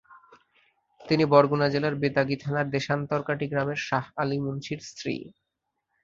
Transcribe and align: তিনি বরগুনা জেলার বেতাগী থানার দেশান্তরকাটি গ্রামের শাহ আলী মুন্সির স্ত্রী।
তিনি 1.01 1.23
বরগুনা 1.25 1.67
জেলার 1.69 1.95
বেতাগী 1.95 2.35
থানার 2.35 2.67
দেশান্তরকাটি 2.69 3.45
গ্রামের 3.47 3.79
শাহ 3.87 4.05
আলী 4.15 4.37
মুন্সির 4.39 4.79
স্ত্রী। 4.81 5.15